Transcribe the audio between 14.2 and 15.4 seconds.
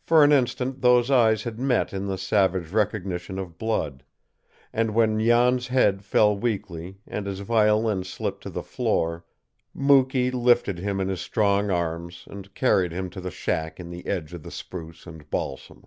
of the spruce and